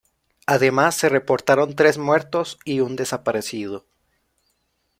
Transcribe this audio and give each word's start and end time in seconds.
Además, 0.47 0.95
se 0.95 1.09
reportaron 1.09 1.75
tres 1.75 1.99
muertos 1.99 2.57
y 2.65 2.79
un 2.79 2.95
desaparecido. 2.95 3.85